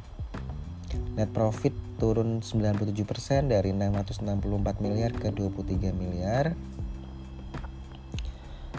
Net 1.15 1.31
profit 1.31 1.71
turun 1.99 2.43
97 2.43 2.91
persen 3.07 3.47
dari 3.47 3.71
664 3.71 4.83
miliar 4.83 5.15
ke 5.15 5.31
23 5.31 5.95
miliar 5.95 6.51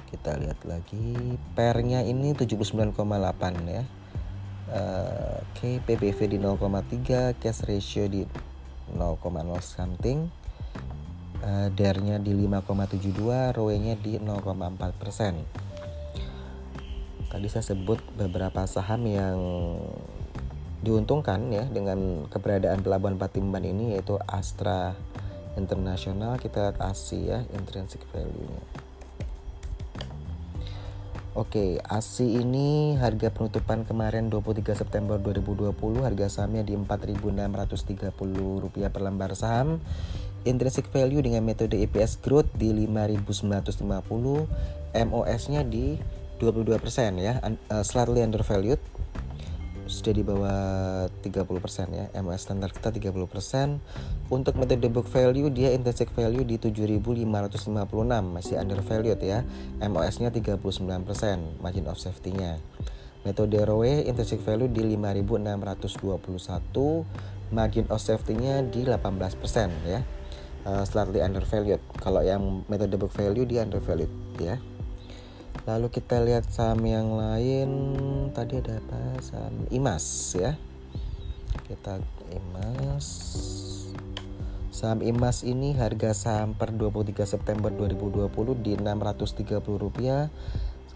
kita 0.07 0.39
lihat 0.39 0.63
lagi. 0.63 1.37
Pernya 1.53 2.07
ini 2.07 2.33
79,8 2.33 2.95
ya. 3.67 3.83
Uh, 4.67 5.39
oke 5.43 5.63
okay, 5.63 5.79
PBV 5.79 6.19
di 6.27 6.39
0,3 6.43 7.39
cash 7.39 7.63
ratio 7.67 8.07
di 8.07 8.23
0,0 8.95 9.23
something. 9.63 10.31
Uh, 11.43 11.69
DER-nya 11.75 12.19
di 12.19 12.33
5,72 12.35 13.55
ROE-nya 13.55 13.95
di 13.99 14.19
0,4 14.19 14.99
persen. 14.99 15.47
Tadi 17.27 17.47
saya 17.51 17.63
sebut 17.67 18.01
beberapa 18.17 18.65
saham 18.65 19.05
yang 19.05 19.39
diuntungkan 20.81 21.51
ya 21.51 21.67
dengan 21.67 22.31
keberadaan 22.31 22.81
pelabuhan 22.81 23.19
Patimban 23.19 23.67
ini 23.67 23.99
yaitu 23.99 24.17
Astra 24.25 24.95
Internasional. 25.59 26.39
Kita 26.39 26.73
lihat 26.79 27.27
ya 27.27 27.43
intrinsic 27.53 28.03
value-nya 28.15 28.86
Oke, 31.37 31.85
ASI 31.85 32.41
ini 32.41 32.97
harga 32.97 33.29
penutupan 33.29 33.85
kemarin 33.85 34.33
23 34.33 34.73
September 34.73 35.21
2020 35.21 36.01
harga 36.01 36.33
sahamnya 36.33 36.65
di 36.65 36.73
Rp4.630 36.73 38.09
per 38.89 39.03
lembar 39.05 39.37
saham. 39.37 39.77
Intrinsic 40.49 40.89
value 40.89 41.21
dengan 41.21 41.45
metode 41.45 41.77
EPS 41.77 42.25
growth 42.25 42.49
di 42.57 42.73
5.950, 42.73 44.49
MOS-nya 44.97 45.61
di 45.69 46.01
22% 46.41 47.21
ya, 47.21 47.37
uh, 47.45 47.85
slightly 47.85 48.25
undervalued 48.25 48.81
sudah 49.87 50.13
di 50.13 50.23
bawah 50.27 51.07
30% 51.23 51.95
ya. 51.95 52.11
MOS 52.23 52.41
standar 52.43 52.75
kita 52.75 52.91
30% 52.91 53.79
untuk 54.29 54.59
metode 54.59 54.89
book 54.91 55.07
value 55.07 55.49
dia 55.51 55.73
intrinsic 55.73 56.11
value 56.13 56.43
di 56.43 56.59
7556 56.59 58.27
masih 58.27 58.59
undervalued 58.59 59.23
ya. 59.23 59.45
MOS 59.79 60.19
nya 60.23 60.31
39% 60.35 61.63
margin 61.63 61.87
of 61.87 61.99
safety 61.99 62.33
nya 62.35 62.59
metode 63.23 63.59
ROE 63.59 64.07
intrinsic 64.07 64.41
value 64.43 64.69
di 64.71 64.83
5621 64.95 67.55
margin 67.55 67.87
of 67.91 68.01
safety 68.03 68.35
nya 68.35 68.63
di 68.67 68.85
18% 68.87 69.07
ya. 69.87 70.03
Uh, 70.67 70.83
slightly 70.83 71.23
undervalued 71.23 71.79
kalau 72.03 72.27
yang 72.27 72.67
metode 72.67 72.91
book 72.99 73.15
value 73.15 73.47
dia 73.47 73.63
undervalued 73.63 74.11
ya 74.43 74.59
lalu 75.67 75.91
kita 75.91 76.23
lihat 76.23 76.47
saham 76.49 76.81
yang 76.87 77.19
lain. 77.19 77.69
Tadi 78.31 78.63
ada 78.63 78.79
apa? 78.79 79.19
Saham 79.19 79.67
Imas 79.75 80.07
ya. 80.39 80.55
Kita 81.67 81.99
Imas. 82.31 83.07
Saham 84.71 85.03
Imas 85.03 85.43
ini 85.43 85.75
harga 85.75 86.15
saham 86.15 86.55
per 86.55 86.71
23 86.71 87.27
September 87.27 87.75
2020 87.75 88.31
di 88.63 88.79
630 88.79 89.59
rupiah. 89.77 90.31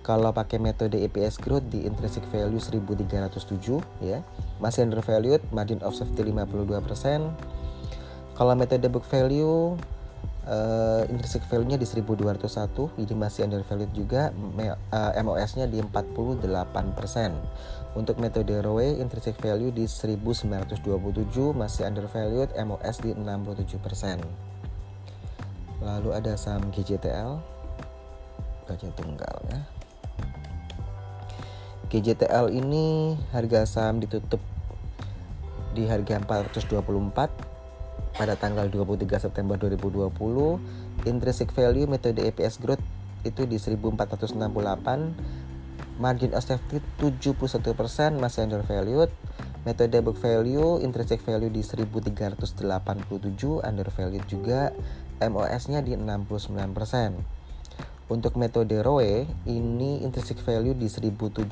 Kalau 0.01 0.33
pakai 0.33 0.57
metode 0.57 0.97
EPS 0.97 1.37
growth 1.43 1.69
di 1.69 1.85
intrinsic 1.85 2.25
value 2.31 2.63
1307 2.63 4.07
ya. 4.07 4.25
Masih 4.63 4.87
undervalued 4.87 5.43
margin 5.53 5.83
of 5.83 5.93
safety 5.93 6.25
52% 6.25 7.61
kalau 8.41 8.57
metode 8.57 8.89
book 8.89 9.05
value 9.05 9.77
uh, 10.51 11.07
intrinsic 11.07 11.47
value-nya 11.47 11.79
di 11.79 11.87
1201 11.87 12.99
ini 12.99 13.15
masih 13.15 13.47
undervalued 13.47 13.95
juga 13.95 14.35
uh, 14.35 14.75
eh, 15.15 15.23
MOS-nya 15.23 15.71
di 15.71 15.79
48% 15.79 17.95
untuk 17.95 18.19
metode 18.19 18.59
ROE 18.61 18.99
intrinsic 18.99 19.39
value 19.39 19.71
di 19.71 19.87
1927 19.87 20.83
masih 21.55 21.87
undervalued 21.87 22.51
MOS 22.59 22.99
di 23.01 23.15
67% 23.15 24.51
lalu 25.81 26.13
ada 26.13 26.37
saham 26.37 26.69
GJTL 26.69 27.41
gaji 28.69 28.87
tunggal 28.95 29.37
ya. 29.51 29.67
GJTL 31.91 32.55
ini 32.55 33.19
harga 33.35 33.67
saham 33.67 33.99
ditutup 33.99 34.39
di 35.75 35.91
harga 35.91 36.23
424 36.23 37.50
pada 38.17 38.35
tanggal 38.35 38.71
23 38.71 39.07
September 39.19 39.59
2020 39.59 40.11
intrinsic 41.07 41.53
value 41.55 41.87
metode 41.87 42.23
EPS 42.23 42.59
growth 42.59 42.83
itu 43.23 43.45
di 43.45 43.61
1468 43.61 46.01
margin 46.01 46.33
of 46.33 46.41
safety 46.41 46.81
71% 46.97 47.37
masih 48.17 48.49
undervalued 48.49 49.13
metode 49.69 50.01
book 50.01 50.17
value 50.17 50.81
intrinsic 50.81 51.21
value 51.21 51.53
di 51.53 51.61
1387 51.61 52.41
undervalued 53.61 54.25
juga 54.25 54.73
MOS 55.21 55.69
nya 55.69 55.85
di 55.85 55.93
69% 55.93 58.09
untuk 58.09 58.41
metode 58.41 58.81
ROE 58.81 59.29
ini 59.45 60.01
intrinsic 60.01 60.41
value 60.41 60.73
di 60.73 60.89
1757 60.89 61.45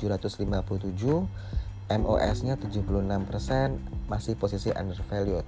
MOS 1.89 2.37
nya 2.45 2.53
76% 2.57 4.09
masih 4.09 4.33
posisi 4.33 4.73
undervalued 4.73 5.45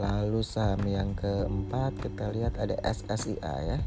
lalu 0.00 0.40
saham 0.40 0.80
yang 0.88 1.12
keempat 1.12 2.00
kita 2.00 2.32
lihat 2.32 2.56
ada 2.56 2.80
SSIA 2.80 3.54
ya. 3.76 3.78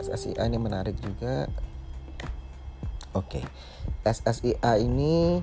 SSIA 0.00 0.48
ini 0.48 0.56
menarik 0.56 0.96
juga. 0.96 1.52
Oke 3.12 3.44
SSIA 4.04 4.76
ini 4.84 5.40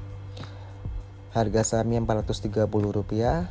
harga 1.34 1.62
sahamnya 1.66 2.06
430 2.06 2.70
rupiah. 2.70 3.50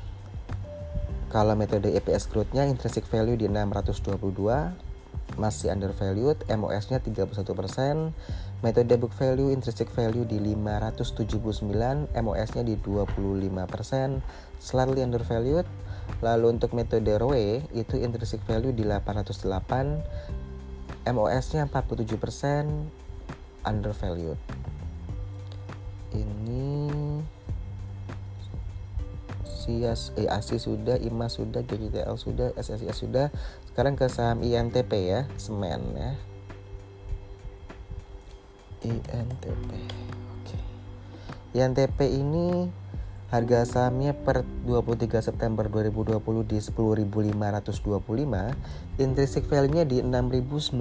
Kalau 1.30 1.54
metode 1.54 1.94
EPS 1.94 2.26
growth-nya 2.30 2.66
intrinsic 2.66 3.06
value 3.06 3.38
di 3.38 3.46
622 3.46 4.18
masih 5.38 5.70
undervalued, 5.70 6.42
MOS-nya 6.50 6.98
31%, 6.98 8.10
metode 8.60 8.92
book 9.00 9.16
value, 9.16 9.48
intrinsic 9.48 9.88
value 9.92 10.24
di 10.28 10.36
579, 10.36 12.12
MOS-nya 12.12 12.62
di 12.64 12.76
25%, 12.76 14.20
slightly 14.60 15.00
undervalued. 15.00 15.64
Lalu 16.20 16.58
untuk 16.58 16.74
metode 16.76 17.08
ROE 17.16 17.64
itu 17.72 17.96
intrinsic 17.96 18.44
value 18.44 18.76
di 18.76 18.84
808, 18.84 21.08
MOS-nya 21.08 21.64
47%, 21.72 23.64
undervalued. 23.64 24.36
Ini 26.12 26.68
Sias, 29.60 30.16
eh, 30.16 30.24
ASI 30.24 30.56
sudah, 30.56 30.96
IMA 30.98 31.28
sudah, 31.28 31.60
GJTL 31.62 32.16
sudah, 32.16 32.48
SSIA 32.56 32.96
sudah. 32.96 33.26
Sekarang 33.68 33.92
ke 33.92 34.08
saham 34.08 34.40
INTP 34.40 35.04
ya, 35.04 35.28
semen 35.36 35.84
ya. 35.94 36.16
INTP. 38.84 39.68
Oke. 40.40 40.56
INTP 41.52 41.98
ini 42.08 42.72
harga 43.30 43.62
sahamnya 43.62 44.10
per 44.10 44.42
23 44.66 45.22
September 45.22 45.70
2020 45.70 46.18
di 46.50 46.58
10.525, 46.58 48.98
intrinsic 48.98 49.46
value-nya 49.46 49.86
di 49.86 50.02
6.989. 50.02 50.74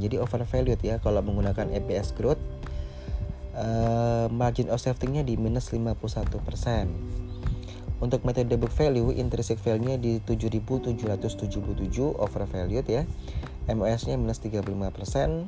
Jadi 0.00 0.16
overvalued 0.16 0.80
ya 0.80 0.96
kalau 1.04 1.20
menggunakan 1.20 1.68
EPS 1.68 2.16
growth. 2.16 2.40
Uh, 3.54 4.26
margin 4.34 4.66
of 4.66 4.82
safety-nya 4.82 5.22
di 5.22 5.38
minus 5.38 5.70
51%. 5.70 6.10
Untuk 8.02 8.26
metode 8.26 8.50
book 8.58 8.74
value, 8.74 9.14
intrinsic 9.14 9.62
value-nya 9.62 9.94
di 10.00 10.18
7.777 10.18 10.98
overvalued 12.18 12.82
ya. 12.88 13.06
MOS-nya 13.70 14.18
minus 14.18 14.42
35%. 14.42 15.46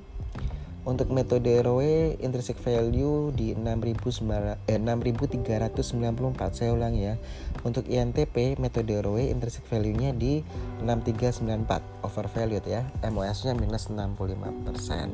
Untuk 0.87 1.11
metode 1.11 1.51
ROE, 1.67 2.15
intrinsic 2.23 2.63
value 2.63 3.35
di 3.35 3.59
6.394. 3.59 4.71
Eh, 4.71 4.79
Saya 6.55 6.71
ulang 6.71 6.95
ya. 6.95 7.19
Untuk 7.67 7.91
INTP, 7.91 8.55
metode 8.63 8.95
ROE, 9.03 9.27
intrinsic 9.27 9.67
value-nya 9.67 10.15
di 10.15 10.47
6394 10.87 12.07
overvalued 12.07 12.63
ya. 12.71 12.87
MOS-nya 13.03 13.59
minus 13.59 13.91
65%. 13.91 15.11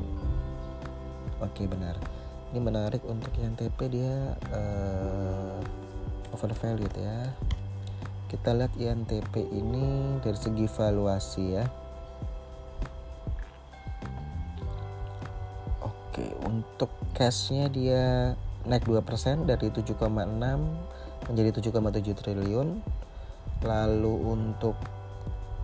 Oke, 1.41 1.65
benar. 1.65 1.97
Ini 2.53 2.61
menarik 2.61 3.01
untuk 3.09 3.33
INTP 3.33 3.89
dia 3.89 4.37
uh, 4.53 5.57
overvalued 6.29 6.93
ya 6.93 7.33
kita 8.33 8.49
lihat 8.49 8.73
INTP 8.73 9.45
ini 9.53 10.17
dari 10.25 10.33
segi 10.33 10.65
valuasi 10.65 11.43
ya 11.53 11.69
oke 16.13 16.45
untuk 16.45 16.93
cashnya 17.17 17.73
dia 17.73 18.37
naik 18.69 18.85
2% 18.85 19.49
dari 19.49 19.73
7,6 19.73 19.97
menjadi 21.25 21.49
7,7 21.57 22.13
triliun. 22.13 22.85
Lalu 23.65 24.13
untuk 24.21 24.77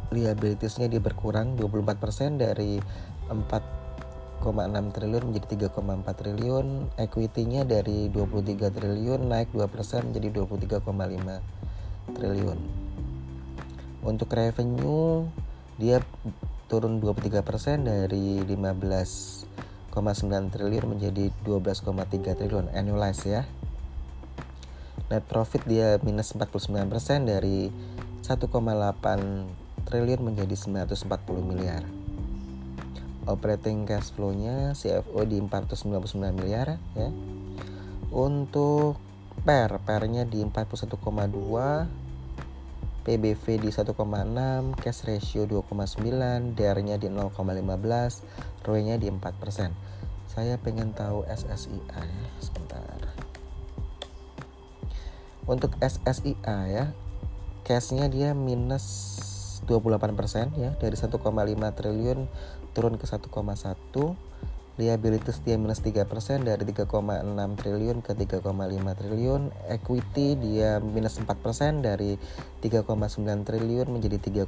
liabilitiesnya 0.09 0.89
dia 0.89 0.97
berkurang 0.97 1.53
24% 1.53 2.41
dari 2.41 2.81
4 3.29 3.79
1,6 4.39 4.95
triliun 4.95 5.23
menjadi 5.29 5.69
3,4 5.69 6.15
triliun. 6.15 6.95
Equity-nya 6.95 7.67
dari 7.67 8.07
23 8.07 8.71
triliun 8.71 9.27
naik 9.27 9.51
2% 9.51 9.67
menjadi 10.09 10.27
23,5 10.47 12.15
triliun. 12.15 12.59
Untuk 13.99 14.31
revenue 14.31 15.27
dia 15.75 15.99
turun 16.71 17.03
23% 17.03 17.83
dari 17.83 18.39
15,9 18.47 19.48
triliun 19.91 20.97
menjadi 20.97 21.33
12,3 21.45 22.37
triliun 22.37 22.71
annualized 22.71 23.27
ya 23.27 23.43
net 25.09 25.25
profit 25.25 25.65
dia 25.65 25.97
minus 26.05 26.37
49% 26.37 26.85
dari 27.25 27.73
1,8 28.21 28.45
triliun 29.89 30.21
menjadi 30.21 30.55
940 30.55 31.41
miliar 31.41 31.81
operating 33.29 33.85
cash 33.85 34.09
flow-nya 34.17 34.73
CFO 34.73 35.21
di 35.29 35.37
499 35.37 36.33
miliar 36.33 36.81
ya. 36.97 37.09
Untuk 38.09 38.97
PER, 39.45 39.77
PER-nya 39.85 40.25
di 40.25 40.41
41,2 40.41 40.97
PBV 43.03 43.63
di 43.63 43.69
1,6, 43.71 43.95
cash 44.79 45.07
ratio 45.07 45.47
2,9, 45.47 46.55
DER-nya 46.55 46.95
di 46.99 47.07
0,15, 47.07 48.65
ROE-nya 48.67 48.95
di 48.99 49.07
4%. 49.07 49.71
Saya 50.29 50.55
pengen 50.61 50.93
tahu 50.93 51.23
SSIA 51.25 51.99
ya, 52.05 52.27
sebentar. 52.39 52.99
Untuk 55.49 55.73
SSIA 55.81 56.57
ya, 56.69 56.85
cash-nya 57.65 58.09
dia 58.09 58.37
minus 58.37 59.17
28% 59.65 60.57
ya 60.57 60.73
dari 60.77 60.95
1,5 60.95 61.19
triliun 61.77 62.19
turun 62.73 62.95
ke 62.97 63.05
1,1 63.05 63.29
liabilities 64.79 65.43
dia 65.43 65.59
minus 65.59 65.83
3% 65.83 66.07
dari 66.47 66.63
3,6 66.63 66.87
triliun 67.59 67.99
ke 67.99 68.15
3,5 68.15 68.47
triliun. 68.95 69.41
Equity 69.67 70.39
dia 70.39 70.79
minus 70.79 71.19
4% 71.19 71.83
dari 71.83 72.15
3,9 72.63 72.87
triliun 73.43 73.87
menjadi 73.91 74.47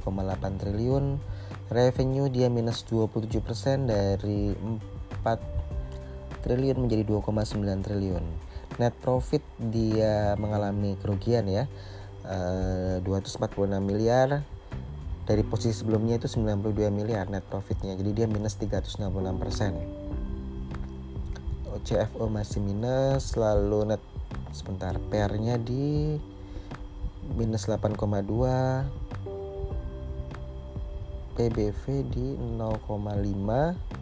triliun. 0.56 1.20
Revenue 1.68 2.32
dia 2.32 2.48
minus 2.48 2.80
27% 2.88 3.28
dari 3.92 4.56
4 4.56 6.40
triliun 6.48 6.80
menjadi 6.80 7.04
2,9 7.04 7.84
triliun. 7.84 8.24
Net 8.80 8.96
profit 9.04 9.44
dia 9.60 10.32
mengalami 10.40 10.96
kerugian 10.96 11.44
ya 11.44 11.68
uh, 12.24 12.96
eh, 12.96 13.04
246 13.04 13.68
miliar. 13.84 14.40
Dari 15.22 15.44
posisi 15.46 15.84
sebelumnya 15.84 16.18
itu 16.18 16.26
92 16.26 16.90
miliar 16.90 17.30
net 17.30 17.46
profitnya 17.46 17.94
jadi 17.94 18.10
dia 18.10 18.26
minus 18.26 18.58
366 18.58 19.06
persen 19.38 20.01
CFO 21.82 22.30
masih 22.30 22.62
minus 22.62 23.34
lalu 23.34 23.94
net 23.94 24.02
sebentar 24.54 24.94
PR 25.10 25.34
nya 25.38 25.58
di 25.58 26.14
minus 27.34 27.66
8,2 27.66 27.98
PBV 31.32 31.82
di 32.12 32.36
0,5 32.38 33.92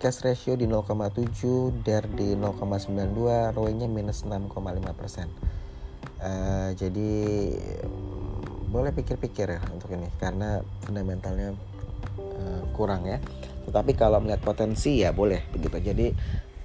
cash 0.00 0.20
ratio 0.20 0.52
di 0.52 0.68
0,7 0.68 1.80
DER 1.80 2.04
di 2.12 2.36
0,92 2.36 3.56
ROE 3.56 3.72
nya 3.72 3.88
minus 3.88 4.28
6,5 4.28 4.52
persen. 4.92 5.32
Uh, 6.20 6.76
jadi 6.76 7.12
boleh 8.68 8.92
pikir-pikir 8.92 9.54
ya 9.54 9.60
untuk 9.72 9.94
ini 9.96 10.10
karena 10.20 10.60
fundamentalnya 10.84 11.56
uh, 12.18 12.62
kurang 12.76 13.06
ya 13.06 13.22
tetapi 13.68 13.92
kalau 13.96 14.20
melihat 14.20 14.40
potensi 14.44 15.02
ya 15.02 15.10
boleh 15.10 15.44
begitu. 15.52 15.76
Jadi 15.80 16.06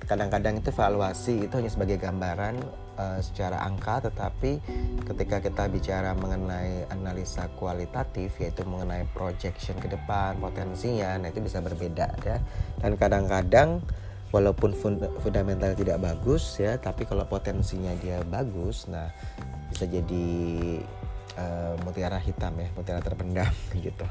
kadang-kadang 0.09 0.57
itu 0.57 0.73
valuasi 0.73 1.45
itu 1.45 1.53
hanya 1.53 1.69
sebagai 1.69 2.01
gambaran 2.01 2.57
uh, 2.97 3.21
secara 3.21 3.61
angka 3.61 4.09
tetapi 4.09 4.57
ketika 5.05 5.37
kita 5.37 5.69
bicara 5.69 6.17
mengenai 6.17 6.89
analisa 6.89 7.45
kualitatif 7.53 8.33
yaitu 8.41 8.65
mengenai 8.65 9.05
projection 9.13 9.77
ke 9.77 9.85
depan 9.85 10.33
potensinya 10.41 11.13
nah 11.21 11.29
itu 11.29 11.45
bisa 11.45 11.61
berbeda 11.61 12.09
ya. 12.25 12.41
Dan 12.81 12.97
kadang-kadang 12.97 13.85
walaupun 14.33 14.73
fund 14.73 15.01
fundamental 15.21 15.73
tidak 15.73 16.01
bagus 16.01 16.57
ya 16.61 16.77
tapi 16.77 17.05
kalau 17.05 17.25
potensinya 17.25 17.93
dia 17.97 18.21
bagus 18.25 18.85
nah 18.89 19.09
bisa 19.69 19.89
jadi 19.89 20.27
uh, 21.37 21.73
mutiara 21.85 22.21
hitam 22.21 22.53
ya 22.57 22.69
mutiara 22.77 23.01
terpendam 23.01 23.49
gitu 23.85 24.05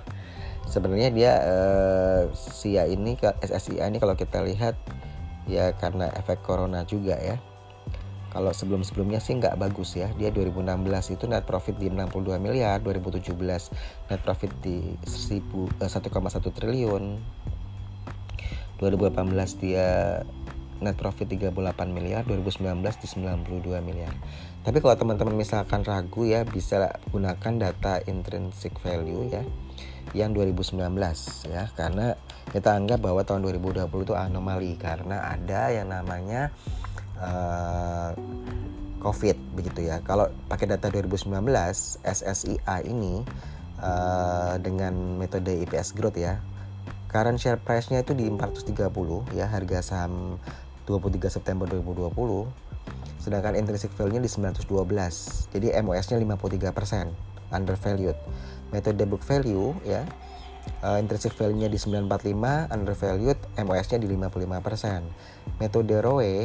sebenarnya 0.68 1.10
dia 1.10 1.32
uh, 1.40 2.22
SIA 2.36 2.84
ini 2.92 3.16
SSIA 3.40 3.88
ini 3.88 3.96
kalau 3.96 4.14
kita 4.14 4.44
lihat 4.44 4.76
ya 5.48 5.72
karena 5.74 6.12
efek 6.14 6.44
corona 6.44 6.84
juga 6.84 7.16
ya. 7.16 7.40
Kalau 8.28 8.52
sebelum-sebelumnya 8.52 9.24
sih 9.24 9.40
nggak 9.40 9.56
bagus 9.56 9.96
ya. 9.96 10.12
Dia 10.20 10.28
2016 10.28 11.16
itu 11.16 11.24
net 11.24 11.48
profit 11.48 11.80
di 11.80 11.88
62 11.88 12.36
miliar 12.36 12.84
2017 12.84 13.32
net 14.12 14.20
profit 14.20 14.52
di 14.60 14.94
1,1 15.08 15.40
uh, 15.80 16.52
triliun. 16.52 17.04
2018 18.78 19.64
dia 19.64 20.22
net 20.78 20.94
profit 20.94 21.26
38 21.26 21.50
miliar 21.90 22.22
2019 22.28 22.84
di 22.84 23.06
92 23.10 23.80
miliar. 23.80 24.12
Tapi 24.62 24.78
kalau 24.84 24.94
teman-teman 24.94 25.34
misalkan 25.34 25.80
ragu 25.82 26.28
ya 26.28 26.44
bisa 26.44 27.00
gunakan 27.08 27.52
data 27.56 28.04
intrinsic 28.04 28.76
value 28.84 29.32
ya 29.32 29.42
yang 30.12 30.32
2019 30.36 30.78
ya. 31.48 31.68
Karena 31.74 32.14
kita 32.48 32.76
anggap 32.76 33.04
bahwa 33.04 33.20
tahun 33.24 33.44
2020 33.44 33.88
itu 34.08 34.14
anomali 34.16 34.72
karena 34.80 35.32
ada 35.32 35.68
yang 35.72 35.92
namanya 35.92 36.52
uh, 37.20 38.12
COVID 39.04 39.36
begitu 39.56 39.88
ya. 39.88 40.00
Kalau 40.04 40.28
pakai 40.48 40.68
data 40.68 40.88
2019 40.88 41.32
SSIA 42.02 42.76
ini 42.88 43.24
uh, 43.82 44.54
dengan 44.60 45.18
metode 45.18 45.64
EPS 45.64 45.94
growth 45.94 46.18
ya 46.18 46.38
current 47.08 47.40
share 47.40 47.56
price-nya 47.58 48.04
itu 48.04 48.12
di 48.12 48.28
430 48.28 48.76
ya 49.32 49.48
harga 49.48 49.78
saham 49.80 50.36
23 50.84 51.40
September 51.40 51.64
2020 51.64 52.12
sedangkan 53.18 53.56
intrinsic 53.56 53.92
value-nya 53.96 54.22
di 54.22 54.30
912 54.30 55.52
jadi 55.56 55.66
MOS-nya 55.80 56.16
53% 56.20 57.52
undervalued 57.52 58.16
metode 58.74 59.02
book 59.08 59.24
value 59.24 59.72
ya 59.84 60.04
uh, 60.84 60.98
intrinsic 61.00 61.32
value-nya 61.34 61.68
di 61.72 61.78
945 61.80 62.74
undervalued 62.74 63.38
MOS-nya 63.56 63.98
di 64.00 64.08
55% 64.12 65.60
metode 65.60 65.94
ROE 66.04 66.36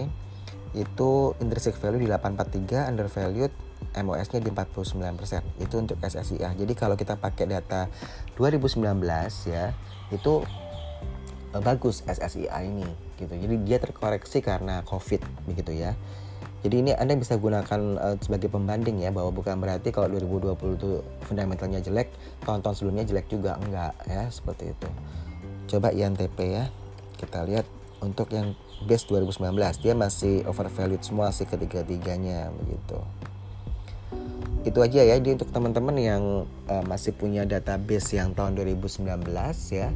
itu 0.73 1.11
intrinsic 1.37 1.77
value 1.77 2.01
di 2.01 2.07
843 2.09 2.89
undervalued 2.89 3.53
MOS-nya 3.93 4.41
di 4.41 4.49
49%. 4.49 5.61
Itu 5.61 5.75
untuk 5.77 6.01
SSIA. 6.01 6.57
Jadi 6.57 6.73
kalau 6.73 6.97
kita 6.97 7.21
pakai 7.21 7.45
data 7.45 7.85
2019 8.39 8.81
ya, 9.53 9.69
itu 10.09 10.41
uh, 11.53 11.61
bagus 11.61 12.01
SSIA 12.09 12.65
ini 12.65 12.89
gitu. 13.21 13.33
Jadi 13.37 13.55
dia 13.61 13.77
terkoreksi 13.77 14.41
karena 14.41 14.81
Covid 14.87 15.21
begitu 15.45 15.77
ya. 15.77 15.93
Jadi 16.63 16.75
ini 16.79 16.91
Anda 16.95 17.19
bisa 17.19 17.35
gunakan 17.35 17.81
uh, 17.99 18.15
sebagai 18.23 18.47
pembanding 18.47 19.03
ya 19.03 19.11
bahwa 19.11 19.35
bukan 19.35 19.59
berarti 19.59 19.91
kalau 19.91 20.07
2020 20.07 20.79
itu 20.79 21.03
fundamentalnya 21.27 21.83
jelek, 21.83 22.07
tahun-tahun 22.47 22.75
sebelumnya 22.79 23.03
jelek 23.03 23.27
juga 23.27 23.59
enggak 23.59 23.91
ya, 24.07 24.31
seperti 24.31 24.71
itu. 24.71 24.87
Coba 25.67 25.91
INTP 25.91 26.37
ya. 26.47 26.71
Kita 27.19 27.43
lihat 27.43 27.67
untuk 27.99 28.31
yang 28.31 28.55
base 28.83 29.07
2019 29.07 29.55
dia 29.79 29.95
masih 29.95 30.43
overvalued 30.43 30.99
semua 30.99 31.31
sih 31.31 31.47
ketiga-tiganya 31.47 32.51
begitu 32.51 32.99
itu 34.63 34.79
aja 34.79 35.03
ya 35.03 35.15
jadi 35.19 35.39
untuk 35.39 35.51
teman-teman 35.51 35.95
yang 35.99 36.23
uh, 36.71 36.83
masih 36.87 37.11
punya 37.15 37.43
database 37.43 38.15
yang 38.15 38.31
tahun 38.31 38.55
2019 38.59 39.07
ya 39.71 39.91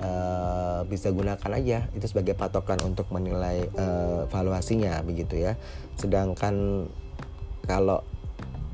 uh, 0.00 0.80
bisa 0.88 1.12
gunakan 1.12 1.50
aja. 1.54 1.86
Itu 1.94 2.08
sebagai 2.08 2.34
patokan 2.34 2.80
untuk 2.82 3.08
menilai 3.12 3.68
uh, 3.76 4.26
valuasinya 4.28 5.00
begitu 5.04 5.38
ya. 5.38 5.54
Sedangkan 5.96 6.88
kalau 7.64 8.02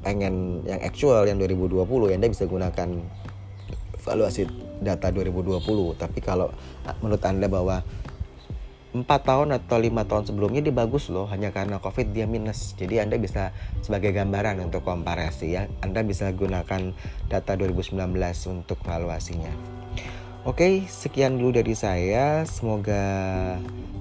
pengen 0.07 0.63
yang 0.63 0.81
actual 0.87 1.27
yang 1.27 1.43
2020 1.43 1.83
ya 1.83 2.15
Anda 2.15 2.31
bisa 2.31 2.47
gunakan 2.47 2.89
valuasi 4.07 4.47
data 4.79 5.11
2020 5.11 5.67
tapi 5.99 6.23
kalau 6.23 6.55
menurut 7.03 7.23
Anda 7.27 7.51
bahwa 7.51 7.83
empat 8.95 9.29
tahun 9.29 9.53
atau 9.59 9.77
lima 9.77 10.09
tahun 10.09 10.31
sebelumnya 10.31 10.65
dia 10.65 10.73
bagus 10.73 11.13
loh 11.13 11.29
hanya 11.29 11.53
karena 11.53 11.77
covid 11.77 12.17
dia 12.17 12.25
minus. 12.25 12.73
Jadi 12.81 12.97
anda 12.97 13.21
bisa 13.21 13.53
sebagai 13.85 14.17
gambaran 14.17 14.57
untuk 14.65 14.89
komparasi 14.89 15.53
ya 15.53 15.69
anda 15.85 16.01
bisa 16.01 16.33
gunakan 16.33 16.97
data 17.29 17.53
2019 17.61 17.93
untuk 18.49 18.79
valuasinya 18.81 19.53
oke 20.47 20.87
sekian 20.87 21.43
dulu 21.43 21.59
dari 21.59 21.75
saya. 21.75 22.47
Semoga 22.47 23.03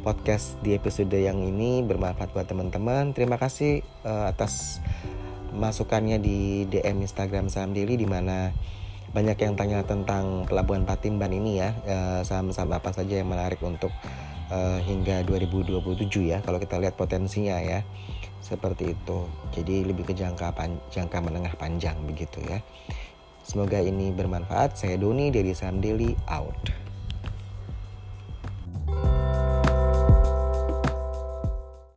podcast 0.06 0.62
di 0.62 0.78
episode 0.78 1.18
yang 1.18 1.42
ini 1.42 1.82
bermanfaat 1.82 2.38
buat 2.38 2.46
teman-teman. 2.46 3.18
Terima 3.18 3.42
kasih 3.42 3.82
uh, 4.06 4.30
atas 4.30 4.78
masukannya 5.58 6.22
di 6.22 6.70
DM 6.70 7.02
Instagram 7.02 7.50
Saham 7.50 7.74
Daily 7.74 7.98
di 7.98 8.06
mana 8.06 8.54
banyak 9.10 9.42
yang 9.42 9.58
tanya 9.58 9.82
tentang 9.82 10.46
pelabuhan 10.46 10.86
Patimban 10.86 11.34
ini 11.34 11.64
ya. 11.64 11.72
Eh, 11.88 12.22
saham-saham 12.28 12.76
apa 12.76 12.92
saja 12.92 13.16
yang 13.16 13.32
menarik 13.32 13.64
untuk 13.64 13.96
uh, 14.52 14.84
hingga 14.84 15.24
2027 15.24 15.80
ya 16.36 16.44
kalau 16.44 16.60
kita 16.60 16.78
lihat 16.78 16.94
potensinya 17.00 17.58
ya. 17.58 17.82
Seperti 18.44 18.94
itu. 18.94 19.18
Jadi 19.56 19.88
lebih 19.88 20.06
ke 20.06 20.14
jangka 20.14 20.52
pan 20.54 20.78
jangka 20.92 21.18
menengah 21.24 21.56
panjang 21.56 21.96
begitu 22.06 22.44
ya 22.46 22.60
semoga 23.46 23.78
ini 23.78 24.10
bermanfaat. 24.10 24.76
Saya 24.76 24.98
Doni 24.98 25.30
dari 25.30 25.54
Sam 25.54 25.80
out 26.26 26.85